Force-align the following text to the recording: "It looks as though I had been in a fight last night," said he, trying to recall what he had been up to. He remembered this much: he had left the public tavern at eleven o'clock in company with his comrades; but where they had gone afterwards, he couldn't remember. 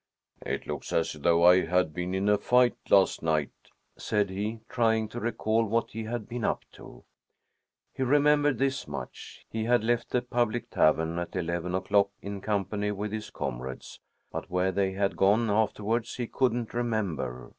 "It 0.43 0.65
looks 0.65 0.91
as 0.93 1.13
though 1.13 1.43
I 1.45 1.63
had 1.63 1.93
been 1.93 2.15
in 2.15 2.27
a 2.27 2.39
fight 2.39 2.75
last 2.89 3.21
night," 3.21 3.51
said 3.99 4.31
he, 4.31 4.61
trying 4.67 5.07
to 5.09 5.19
recall 5.19 5.63
what 5.63 5.91
he 5.91 6.05
had 6.05 6.27
been 6.27 6.43
up 6.43 6.65
to. 6.71 7.03
He 7.93 8.01
remembered 8.01 8.57
this 8.57 8.87
much: 8.87 9.45
he 9.47 9.65
had 9.65 9.83
left 9.83 10.09
the 10.09 10.23
public 10.23 10.71
tavern 10.71 11.19
at 11.19 11.35
eleven 11.35 11.75
o'clock 11.75 12.09
in 12.19 12.41
company 12.41 12.91
with 12.91 13.11
his 13.11 13.29
comrades; 13.29 13.99
but 14.31 14.49
where 14.49 14.71
they 14.71 14.93
had 14.93 15.15
gone 15.17 15.51
afterwards, 15.51 16.15
he 16.15 16.25
couldn't 16.25 16.73
remember. 16.73 17.49